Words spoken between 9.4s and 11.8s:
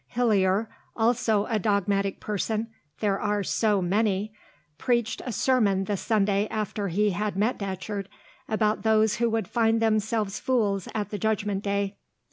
find themselves fools at the Judgment